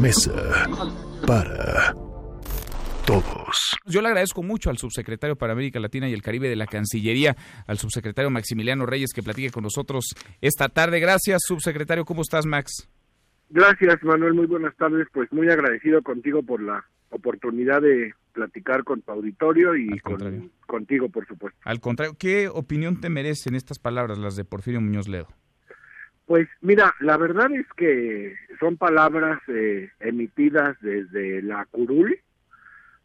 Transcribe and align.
Mesa 0.00 0.68
para 1.26 1.92
todos. 3.04 3.76
Yo 3.86 4.00
le 4.00 4.08
agradezco 4.08 4.44
mucho 4.44 4.70
al 4.70 4.78
subsecretario 4.78 5.34
para 5.34 5.52
América 5.52 5.80
Latina 5.80 6.08
y 6.08 6.12
el 6.12 6.22
Caribe 6.22 6.48
de 6.48 6.54
la 6.54 6.66
Cancillería, 6.66 7.34
al 7.66 7.78
subsecretario 7.78 8.30
Maximiliano 8.30 8.86
Reyes, 8.86 9.10
que 9.12 9.22
platique 9.22 9.50
con 9.50 9.64
nosotros 9.64 10.14
esta 10.40 10.68
tarde. 10.68 11.00
Gracias, 11.00 11.42
subsecretario. 11.44 12.04
¿Cómo 12.04 12.22
estás, 12.22 12.46
Max? 12.46 12.88
Gracias, 13.50 14.00
Manuel. 14.04 14.34
Muy 14.34 14.46
buenas 14.46 14.76
tardes. 14.76 15.08
Pues 15.12 15.32
muy 15.32 15.48
agradecido 15.50 16.00
contigo 16.02 16.44
por 16.44 16.62
la 16.62 16.84
oportunidad 17.10 17.82
de 17.82 18.14
platicar 18.32 18.84
con 18.84 19.02
tu 19.02 19.10
auditorio 19.10 19.74
y 19.74 19.98
con, 19.98 20.52
contigo, 20.66 21.08
por 21.08 21.26
supuesto. 21.26 21.58
Al 21.64 21.80
contrario, 21.80 22.14
¿qué 22.16 22.48
opinión 22.48 23.00
te 23.00 23.10
merecen 23.10 23.56
estas 23.56 23.80
palabras, 23.80 24.18
las 24.18 24.36
de 24.36 24.44
Porfirio 24.44 24.80
Muñoz 24.80 25.08
Ledo? 25.08 25.26
Pues 26.28 26.46
mira, 26.60 26.94
la 27.00 27.16
verdad 27.16 27.50
es 27.52 27.66
que 27.74 28.34
son 28.60 28.76
palabras 28.76 29.40
eh, 29.48 29.88
emitidas 29.98 30.76
desde 30.82 31.40
la 31.40 31.64
curul, 31.64 32.18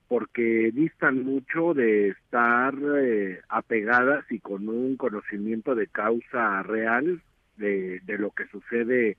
porque 0.09 0.71
distan 0.73 1.23
mucho 1.23 1.73
de 1.73 2.09
estar 2.09 2.75
eh, 2.97 3.39
apegadas 3.47 4.29
y 4.29 4.39
con 4.39 4.67
un 4.67 4.97
conocimiento 4.97 5.73
de 5.73 5.87
causa 5.87 6.63
real 6.63 7.21
de, 7.55 8.01
de 8.01 8.17
lo 8.17 8.31
que 8.31 8.45
sucede 8.47 9.15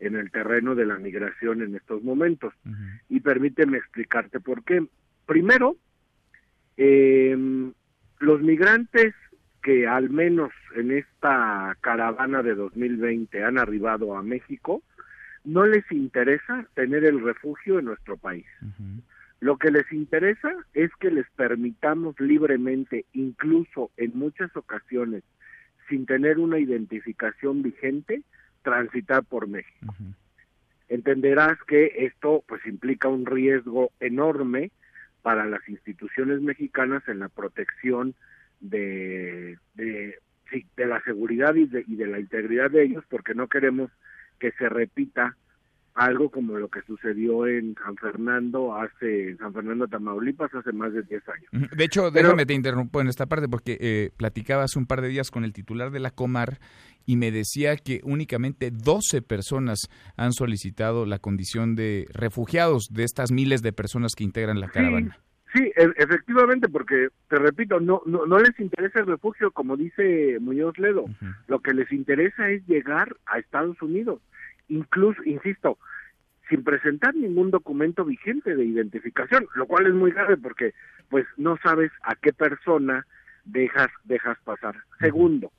en 0.00 0.16
el 0.16 0.30
terreno 0.30 0.74
de 0.74 0.86
la 0.86 0.96
migración 0.96 1.60
en 1.60 1.76
estos 1.76 2.02
momentos. 2.02 2.54
Y 3.10 3.20
permíteme 3.20 3.76
explicarte 3.76 4.40
por 4.40 4.64
qué. 4.64 4.86
Primero, 5.26 5.76
eh, 6.78 7.36
los 8.20 8.40
migrantes 8.40 9.14
que 9.64 9.88
al 9.88 10.10
menos 10.10 10.52
en 10.76 10.92
esta 10.92 11.74
caravana 11.80 12.42
de 12.42 12.54
2020 12.54 13.42
han 13.42 13.58
arribado 13.58 14.14
a 14.14 14.22
México, 14.22 14.82
no 15.42 15.66
les 15.66 15.90
interesa 15.90 16.66
tener 16.74 17.04
el 17.04 17.22
refugio 17.22 17.78
en 17.78 17.86
nuestro 17.86 18.18
país. 18.18 18.44
Lo 19.40 19.56
que 19.56 19.70
les 19.70 19.90
interesa 19.90 20.52
es 20.74 20.90
que 21.00 21.10
les 21.10 21.28
permitamos 21.30 22.20
libremente, 22.20 23.06
incluso 23.14 23.90
en 23.96 24.12
muchas 24.14 24.54
ocasiones, 24.54 25.22
sin 25.88 26.04
tener 26.04 26.38
una 26.38 26.58
identificación 26.58 27.62
vigente, 27.62 28.22
transitar 28.62 29.24
por 29.24 29.48
México. 29.48 29.94
Entenderás 30.90 31.56
que 31.66 31.90
esto 32.04 32.44
pues 32.46 32.64
implica 32.66 33.08
un 33.08 33.24
riesgo 33.24 33.90
enorme 33.98 34.72
para 35.22 35.46
las 35.46 35.66
instituciones 35.70 36.42
mexicanas 36.42 37.02
en 37.08 37.20
la 37.20 37.30
protección 37.30 38.14
de, 38.64 39.58
de, 39.74 40.18
de 40.76 40.86
la 40.86 41.02
seguridad 41.02 41.54
y 41.54 41.66
de, 41.66 41.84
y 41.86 41.96
de 41.96 42.06
la 42.06 42.18
integridad 42.18 42.70
de 42.70 42.84
ellos, 42.84 43.04
porque 43.08 43.34
no 43.34 43.48
queremos 43.48 43.90
que 44.38 44.52
se 44.52 44.68
repita 44.68 45.36
algo 45.94 46.28
como 46.28 46.58
lo 46.58 46.68
que 46.68 46.82
sucedió 46.82 47.46
en 47.46 47.76
San 47.76 47.96
Fernando 47.96 48.74
hace 48.74 49.30
en 49.30 49.38
San 49.38 49.52
Fernando 49.52 49.86
Tamaulipas 49.86 50.52
hace 50.52 50.72
más 50.72 50.92
de 50.92 51.02
10 51.02 51.22
años. 51.28 51.70
De 51.70 51.84
hecho, 51.84 52.10
déjame 52.10 52.46
te 52.46 52.54
interrumpo 52.54 53.00
en 53.00 53.06
esta 53.06 53.26
parte 53.26 53.48
porque 53.48 53.78
eh, 53.80 54.10
platicaba 54.16 54.64
hace 54.64 54.78
un 54.78 54.86
par 54.86 55.02
de 55.02 55.08
días 55.08 55.30
con 55.30 55.44
el 55.44 55.52
titular 55.52 55.92
de 55.92 56.00
la 56.00 56.10
Comar 56.10 56.58
y 57.06 57.16
me 57.16 57.30
decía 57.30 57.76
que 57.76 58.00
únicamente 58.02 58.72
12 58.72 59.22
personas 59.22 59.88
han 60.16 60.32
solicitado 60.32 61.06
la 61.06 61.20
condición 61.20 61.76
de 61.76 62.08
refugiados 62.12 62.88
de 62.90 63.04
estas 63.04 63.30
miles 63.30 63.62
de 63.62 63.72
personas 63.72 64.14
que 64.16 64.24
integran 64.24 64.58
la 64.58 64.70
caravana. 64.70 65.18
Sí, 65.54 65.72
e, 65.76 65.92
efectivamente, 65.96 66.68
porque 66.68 67.08
te 67.28 67.36
repito, 67.36 67.78
no, 67.80 68.02
no, 68.06 68.26
no 68.26 68.38
les 68.38 68.58
interesa 68.58 69.00
el 69.00 69.06
refugio, 69.06 69.52
como 69.52 69.76
dice 69.76 70.38
Muñoz 70.40 70.76
Ledo. 70.78 71.06
Lo 71.46 71.60
que 71.60 71.72
les 71.72 71.90
interesa 71.92 72.50
es 72.50 72.66
llegar 72.66 73.16
a 73.26 73.38
Estados 73.38 73.80
Unidos 73.80 74.20
incluso, 74.68 75.22
insisto, 75.24 75.78
sin 76.48 76.62
presentar 76.62 77.14
ningún 77.14 77.50
documento 77.50 78.04
vigente 78.04 78.54
de 78.54 78.64
identificación, 78.64 79.46
lo 79.54 79.66
cual 79.66 79.86
es 79.86 79.94
muy 79.94 80.10
grave 80.10 80.36
porque 80.36 80.74
pues 81.08 81.26
no 81.36 81.56
sabes 81.62 81.90
a 82.02 82.14
qué 82.16 82.32
persona 82.32 83.06
dejas 83.44 83.88
dejas 84.04 84.38
pasar. 84.44 84.76
Segundo, 85.00 85.52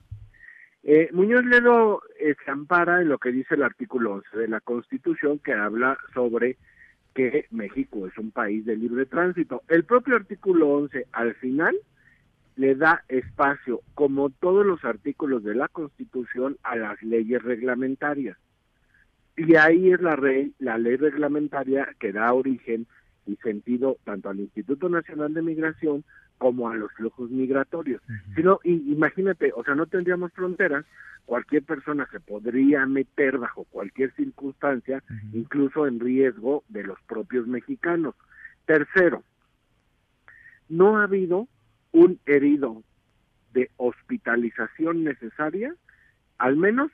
eh, 0.84 1.10
Muñoz 1.12 1.46
Ledo 1.46 2.02
eh, 2.20 2.36
se 2.44 2.52
ampara 2.52 3.02
en 3.02 3.10
lo 3.10 3.18
que 3.18 3.32
dice 3.32 3.56
el 3.56 3.64
artículo 3.64 4.14
11 4.14 4.38
de 4.38 4.48
la 4.48 4.60
Constitución 4.60 5.40
que 5.40 5.54
habla 5.54 5.98
sobre 6.14 6.58
que 7.16 7.48
México 7.50 8.06
es 8.06 8.18
un 8.18 8.30
país 8.30 8.66
de 8.66 8.76
libre 8.76 9.06
tránsito. 9.06 9.64
El 9.70 9.86
propio 9.86 10.18
artículo 10.18 10.70
11 10.70 11.08
al 11.14 11.34
final 11.36 11.76
le 12.58 12.76
da 12.76 13.04
espacio, 13.08 13.82
como 13.96 14.30
todos 14.30 14.66
los 14.66 14.84
artículos 14.84 15.44
de 15.44 15.56
la 15.56 15.70
Constitución, 15.70 16.58
a 16.62 16.76
las 16.76 17.02
leyes 17.02 17.42
reglamentarias. 17.42 18.38
Y 19.38 19.56
ahí 19.56 19.92
es 19.92 20.02
la, 20.02 20.20
la 20.60 20.78
ley 20.78 20.98
reglamentaria 20.98 21.88
que 22.00 22.12
da 22.12 22.34
origen 22.34 22.86
y 23.26 23.38
sentido 23.38 23.98
tanto 24.04 24.30
al 24.30 24.40
Instituto 24.42 24.90
Nacional 24.90 25.34
de 25.34 25.42
Migración 25.42 26.04
como 26.38 26.70
a 26.70 26.76
los 26.76 26.92
flujos 26.94 27.30
migratorios. 27.30 28.02
sino 28.36 28.60
imagínate, 28.64 29.52
o 29.56 29.64
sea, 29.64 29.76
no 29.76 29.86
tendríamos 29.86 30.32
fronteras, 30.34 30.86
cualquier 31.26 31.64
persona 31.64 32.08
se 32.12 32.20
podría 32.20 32.86
meter 32.86 33.38
bajo 33.38 33.64
cualquier 33.66 34.14
circunstancia, 34.14 35.04
incluso 35.34 35.88
en 35.88 36.00
riesgo 36.00 36.64
de 36.70 36.84
los 36.84 37.02
propios 37.04 37.48
mexicanos. 37.48 38.16
Tercero, 38.66 39.24
no 40.70 40.98
ha 40.98 41.04
habido 41.04 41.48
un 41.92 42.20
herido 42.26 42.84
de 43.54 43.72
hospitalización 43.78 45.04
necesaria, 45.04 45.74
al 46.38 46.58
menos 46.58 46.92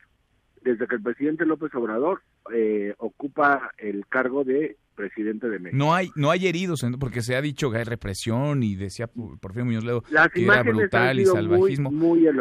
desde 0.62 0.88
que 0.88 0.96
el 0.96 1.02
presidente 1.02 1.46
López 1.46 1.74
Obrador 1.74 2.22
eh, 2.54 2.94
ocupa 2.98 3.72
el 3.78 4.06
cargo 4.08 4.44
de 4.44 4.78
presidente 4.96 5.50
de 5.50 5.60
México. 5.60 5.78
No 5.78 5.94
hay 5.94 6.10
no 6.16 6.32
hay 6.32 6.48
heridos 6.48 6.86
porque 7.00 7.22
se 7.22 7.36
ha 7.36 7.42
dicho 7.42 7.72
que 7.72 7.78
hay 7.78 7.84
represión 7.84 8.64
y 8.64 8.76
decía 8.76 9.08
por 9.08 9.54
fin 9.54 9.66
Muñoz 9.66 9.84
Ledo 9.84 10.04
que 10.34 10.44
era 10.44 10.64
brutal 10.64 11.20
y 11.20 11.26
salvajismo. 11.26 11.92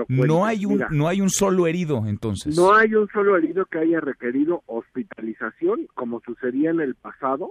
no 0.09 0.45
hay 0.45 0.67
un 0.67 0.85
no 0.91 1.09
hay 1.09 1.21
un 1.21 1.31
solo 1.31 1.67
herido 1.67 2.05
entonces. 2.07 2.57
No 2.57 2.75
hay 2.75 2.95
un 2.95 3.09
solo 3.09 3.37
herido 3.37 3.67
que 3.67 3.79
haya 3.79 4.01
requerido 4.01 4.63
hospitalización 4.67 5.89
como 5.95 6.21
sucedía 6.21 6.71
en 6.71 6.81
el 6.81 6.95
pasado 6.95 7.51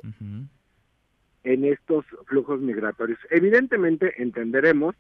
en 1.44 1.66
estos 1.66 2.06
flujos 2.26 2.60
migratorios. 2.62 3.20
Evidentemente 3.30 4.22
entenderemos 4.22 4.96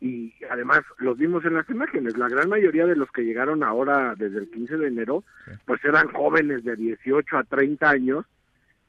y 0.00 0.34
además 0.50 0.80
los 0.98 1.16
vimos 1.16 1.44
en 1.44 1.54
las 1.54 1.68
imágenes, 1.70 2.16
la 2.18 2.28
gran 2.28 2.48
mayoría 2.48 2.84
de 2.84 2.96
los 2.96 3.10
que 3.10 3.22
llegaron 3.22 3.62
ahora 3.62 4.14
desde 4.16 4.38
el 4.38 4.50
15 4.50 4.76
de 4.76 4.88
enero, 4.88 5.24
pues 5.64 5.82
eran 5.84 6.08
jóvenes 6.08 6.64
de 6.64 6.76
18 6.76 7.38
a 7.38 7.44
30 7.44 7.88
años, 7.88 8.26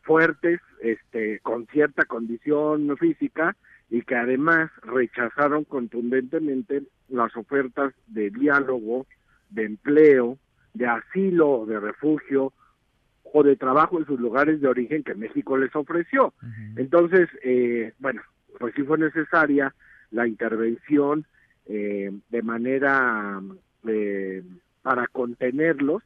fuertes, 0.05 0.61
este, 0.81 1.39
con 1.39 1.67
cierta 1.67 2.05
condición 2.05 2.95
física 2.97 3.55
y 3.89 4.01
que 4.03 4.15
además 4.15 4.71
rechazaron 4.83 5.63
contundentemente 5.63 6.83
las 7.09 7.35
ofertas 7.35 7.93
de 8.07 8.29
diálogo, 8.29 9.05
de 9.49 9.65
empleo, 9.65 10.37
de 10.73 10.87
asilo, 10.87 11.65
de 11.65 11.79
refugio 11.79 12.53
o 13.23 13.43
de 13.43 13.55
trabajo 13.55 13.99
en 13.99 14.05
sus 14.05 14.19
lugares 14.19 14.61
de 14.61 14.67
origen 14.67 15.03
que 15.03 15.15
México 15.15 15.57
les 15.57 15.75
ofreció. 15.75 16.33
Entonces, 16.77 17.27
eh, 17.43 17.93
bueno, 17.99 18.21
pues 18.59 18.73
sí 18.75 18.83
fue 18.83 18.97
necesaria 18.97 19.73
la 20.11 20.27
intervención 20.27 21.25
eh, 21.65 22.11
de 22.29 22.41
manera 22.41 23.41
eh, 23.87 24.43
para 24.81 25.07
contenerlos 25.07 26.03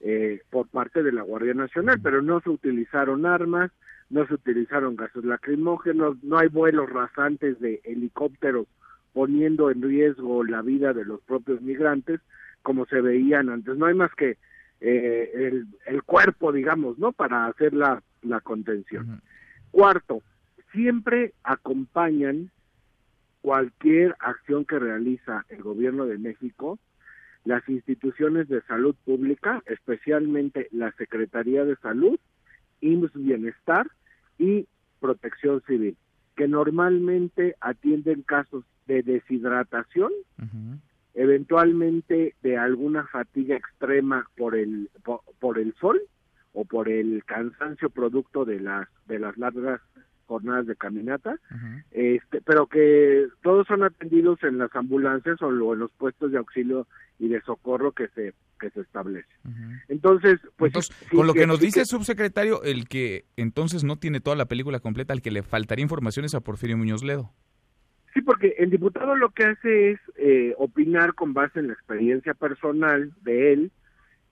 eh, 0.00 0.42
por 0.50 0.68
parte 0.68 1.02
de 1.02 1.12
la 1.12 1.22
Guardia 1.22 1.54
Nacional, 1.54 2.00
pero 2.02 2.22
no 2.22 2.40
se 2.40 2.50
utilizaron 2.50 3.26
armas, 3.26 3.70
no 4.10 4.26
se 4.26 4.34
utilizaron 4.34 4.96
gases 4.96 5.24
lacrimógenos, 5.24 6.22
no 6.22 6.38
hay 6.38 6.48
vuelos 6.48 6.88
rasantes 6.90 7.58
de 7.60 7.80
helicópteros 7.84 8.66
poniendo 9.12 9.70
en 9.70 9.82
riesgo 9.82 10.44
la 10.44 10.62
vida 10.62 10.92
de 10.92 11.04
los 11.04 11.20
propios 11.22 11.62
migrantes, 11.62 12.20
como 12.62 12.86
se 12.86 13.00
veían 13.00 13.48
antes. 13.48 13.76
No 13.76 13.86
hay 13.86 13.94
más 13.94 14.14
que 14.14 14.36
el, 14.80 15.66
el, 15.86 16.02
cuerpo, 16.02 16.52
digamos, 16.52 16.98
¿no? 16.98 17.12
Para 17.12 17.46
hacer 17.46 17.72
la, 17.72 18.02
la 18.22 18.40
contención. 18.40 19.22
Cuarto, 19.70 20.22
siempre 20.72 21.32
acompañan 21.42 22.50
cualquier 23.40 24.16
acción 24.18 24.64
que 24.64 24.78
realiza 24.78 25.44
el 25.48 25.62
gobierno 25.62 26.06
de 26.06 26.18
México, 26.18 26.78
las 27.46 27.66
instituciones 27.68 28.48
de 28.48 28.60
salud 28.62 28.96
pública, 29.04 29.62
especialmente 29.66 30.68
la 30.72 30.90
Secretaría 30.92 31.64
de 31.64 31.76
Salud, 31.76 32.18
IMSS 32.80 33.14
Bienestar 33.14 33.86
y 34.36 34.66
Protección 35.00 35.62
Civil, 35.62 35.96
que 36.34 36.48
normalmente 36.48 37.54
atienden 37.60 38.22
casos 38.22 38.64
de 38.86 39.02
deshidratación, 39.04 40.10
eventualmente 41.14 42.34
de 42.42 42.58
alguna 42.58 43.06
fatiga 43.06 43.56
extrema 43.56 44.28
por 44.36 44.56
el 44.56 44.90
por, 45.40 45.58
el 45.58 45.72
sol 45.74 46.00
o 46.52 46.64
por 46.64 46.88
el 46.88 47.24
cansancio 47.24 47.90
producto 47.90 48.44
de 48.44 48.60
las 48.60 48.88
de 49.06 49.20
las 49.20 49.36
largas 49.38 49.80
jornadas 50.26 50.66
de 50.66 50.76
caminata, 50.76 51.36
este, 51.90 52.40
pero 52.42 52.66
que 52.66 53.26
todos 53.42 53.66
son 53.66 53.82
atendidos 53.82 54.42
en 54.42 54.58
las 54.58 54.74
ambulancias 54.74 55.40
o 55.42 55.50
en 55.50 55.78
los 55.78 55.92
puestos 55.92 56.32
de 56.32 56.38
auxilio 56.38 56.86
y 57.18 57.28
de 57.28 57.40
socorro 57.42 57.92
que 57.92 58.08
se 58.08 58.34
que 58.58 58.70
se 58.70 58.80
establece. 58.80 59.28
Entonces, 59.88 60.40
pues 60.56 60.72
con 61.10 61.26
lo 61.26 61.34
que, 61.34 61.46
nos 61.46 61.60
dice 61.60 61.80
el 61.80 61.86
subsecretario, 61.86 62.62
el 62.62 62.88
que 62.88 63.26
entonces 63.36 63.84
no 63.84 63.96
tiene 63.96 64.20
toda 64.20 64.36
la 64.36 64.46
película 64.46 64.80
completa, 64.80 65.12
al 65.12 65.22
que 65.22 65.30
le 65.30 65.42
faltaría 65.42 65.82
información 65.82 66.24
es 66.24 66.34
a 66.34 66.40
Porfirio 66.40 66.76
Muñoz 66.76 67.04
Ledo. 67.04 67.32
Sí, 68.14 68.22
porque 68.22 68.54
el 68.58 68.70
diputado 68.70 69.14
lo 69.14 69.28
que 69.30 69.44
hace 69.44 69.90
es 69.90 70.00
eh, 70.16 70.54
opinar 70.56 71.14
con 71.14 71.34
base 71.34 71.60
en 71.60 71.66
la 71.66 71.74
experiencia 71.74 72.32
personal 72.32 73.12
de 73.22 73.52
él 73.52 73.72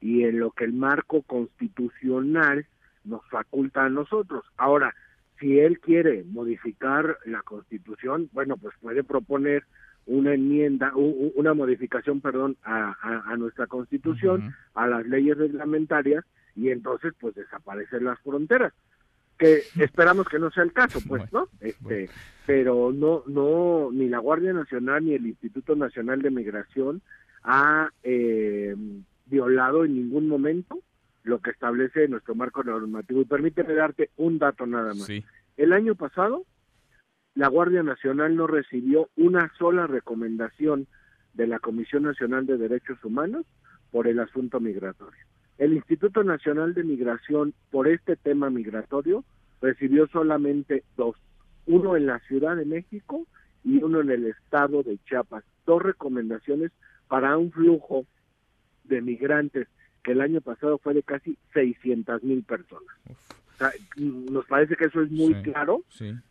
y 0.00 0.24
en 0.24 0.38
lo 0.38 0.52
que 0.52 0.64
el 0.64 0.72
marco 0.72 1.22
constitucional 1.22 2.66
nos 3.04 3.20
faculta 3.28 3.84
a 3.84 3.90
nosotros. 3.90 4.44
Ahora, 4.56 4.94
si 5.38 5.58
él 5.58 5.80
quiere 5.80 6.24
modificar 6.24 7.18
la 7.24 7.42
constitución, 7.42 8.28
bueno, 8.32 8.56
pues 8.56 8.74
puede 8.80 9.02
proponer 9.04 9.64
una 10.06 10.34
enmienda, 10.34 10.92
una 10.94 11.54
modificación, 11.54 12.20
perdón, 12.20 12.56
a, 12.62 13.34
nuestra 13.38 13.66
constitución, 13.66 14.54
a 14.74 14.86
las 14.86 15.06
leyes 15.06 15.36
reglamentarias, 15.36 16.24
y 16.54 16.70
entonces 16.70 17.12
pues 17.18 17.34
desaparecen 17.34 18.04
las 18.04 18.20
fronteras 18.20 18.72
que 19.38 19.62
esperamos 19.80 20.28
que 20.28 20.38
no 20.38 20.50
sea 20.50 20.62
el 20.62 20.72
caso, 20.72 21.00
pues, 21.08 21.32
¿no? 21.32 21.48
Este, 21.60 22.08
pero 22.46 22.92
no, 22.92 23.24
no, 23.26 23.90
ni 23.92 24.08
la 24.08 24.18
Guardia 24.18 24.52
Nacional 24.52 25.04
ni 25.04 25.14
el 25.14 25.26
Instituto 25.26 25.74
Nacional 25.74 26.22
de 26.22 26.30
Migración 26.30 27.02
ha 27.42 27.90
eh, 28.02 28.76
violado 29.26 29.84
en 29.84 29.94
ningún 29.94 30.28
momento 30.28 30.80
lo 31.24 31.40
que 31.40 31.50
establece 31.50 32.06
nuestro 32.06 32.34
marco 32.34 32.62
normativo. 32.62 33.22
Y 33.22 33.24
permíteme 33.24 33.74
darte 33.74 34.10
un 34.16 34.38
dato 34.38 34.66
nada 34.66 34.94
más. 34.94 35.10
El 35.56 35.72
año 35.72 35.94
pasado, 35.94 36.44
la 37.34 37.48
Guardia 37.48 37.82
Nacional 37.82 38.36
no 38.36 38.46
recibió 38.46 39.08
una 39.16 39.50
sola 39.58 39.86
recomendación 39.86 40.86
de 41.32 41.46
la 41.46 41.58
Comisión 41.58 42.04
Nacional 42.04 42.46
de 42.46 42.58
Derechos 42.58 43.02
Humanos 43.04 43.44
por 43.90 44.06
el 44.06 44.20
asunto 44.20 44.60
migratorio. 44.60 45.20
El 45.58 45.72
Instituto 45.72 46.22
Nacional 46.24 46.74
de 46.74 46.84
Migración, 46.84 47.54
por 47.70 47.88
este 47.88 48.16
tema 48.16 48.50
migratorio, 48.50 49.24
recibió 49.60 50.06
solamente 50.08 50.84
dos, 50.96 51.16
uno 51.66 51.96
en 51.96 52.06
la 52.06 52.18
Ciudad 52.20 52.56
de 52.56 52.64
México 52.64 53.26
y 53.62 53.82
uno 53.82 54.00
en 54.00 54.10
el 54.10 54.26
estado 54.26 54.82
de 54.82 54.98
Chiapas. 55.06 55.44
Dos 55.64 55.82
recomendaciones 55.82 56.70
para 57.08 57.36
un 57.36 57.50
flujo 57.50 58.04
de 58.84 59.00
migrantes 59.00 59.68
que 60.04 60.12
el 60.12 60.20
año 60.20 60.40
pasado 60.40 60.78
fue 60.78 60.94
de 60.94 61.02
casi 61.02 61.36
600 61.54 62.22
mil 62.22 62.44
personas. 62.44 62.94
nos 63.96 64.46
parece 64.46 64.76
que 64.76 64.84
eso 64.84 65.02
es 65.02 65.10
muy 65.10 65.34
claro 65.42 65.82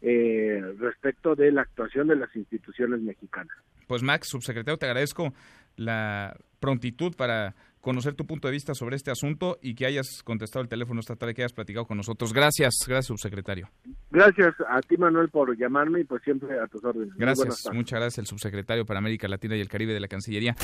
eh, 0.01 0.61
respecto 0.79 1.35
de 1.35 1.51
la 1.51 1.63
actuación 1.63 2.07
de 2.07 2.15
las 2.15 2.33
instituciones 2.35 3.01
mexicanas. 3.01 3.57
Pues 3.87 4.01
Max, 4.01 4.29
subsecretario, 4.29 4.77
te 4.77 4.85
agradezco 4.85 5.33
la 5.75 6.37
prontitud 6.59 7.15
para 7.15 7.55
conocer 7.81 8.13
tu 8.13 8.25
punto 8.25 8.47
de 8.47 8.53
vista 8.53 8.73
sobre 8.73 8.95
este 8.95 9.11
asunto 9.11 9.57
y 9.61 9.75
que 9.75 9.85
hayas 9.85 10.23
contestado 10.23 10.63
el 10.63 10.69
teléfono 10.69 11.01
esta 11.01 11.17
tarde, 11.17 11.33
que 11.33 11.41
hayas 11.41 11.51
platicado 11.51 11.85
con 11.85 11.97
nosotros. 11.97 12.31
Gracias, 12.31 12.75
gracias, 12.87 13.07
subsecretario. 13.07 13.69
Gracias 14.09 14.55
a 14.69 14.79
ti, 14.81 14.95
Manuel, 14.95 15.29
por 15.29 15.57
llamarme 15.57 16.01
y 16.01 16.03
pues 16.05 16.23
siempre 16.23 16.57
a 16.59 16.67
tus 16.67 16.83
órdenes. 16.83 17.13
Gracias, 17.17 17.67
muchas 17.73 17.99
gracias, 17.99 18.19
el 18.19 18.27
subsecretario 18.27 18.85
para 18.85 18.99
América 18.99 19.27
Latina 19.27 19.57
y 19.57 19.61
el 19.61 19.67
Caribe 19.67 19.93
de 19.93 19.99
la 19.99 20.07
Cancillería. 20.07 20.55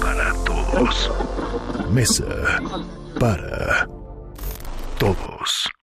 Para 0.00 0.32
todos. 0.44 1.10
Mesa 1.90 2.24
para 3.18 3.86
todos. 4.98 5.57